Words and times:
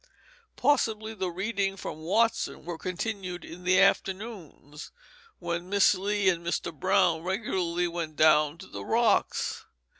Possibly 0.55 1.13
the 1.13 1.29
readings 1.29 1.79
from 1.79 1.99
Watson 1.99 2.65
were 2.65 2.79
continued 2.79 3.45
in 3.45 3.63
the 3.65 3.79
afternoons 3.79 4.91
when 5.37 5.69
Miss 5.69 5.93
Lee 5.93 6.27
and 6.27 6.43
Mr. 6.43 6.73
Brown 6.73 7.21
regularly 7.21 7.87
went 7.87 8.15
down 8.15 8.57
to 8.57 8.65
the 8.67 8.83
Rocks. 8.83 9.63